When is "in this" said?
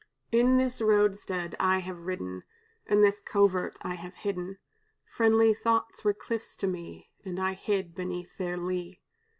0.31-0.81, 2.87-3.19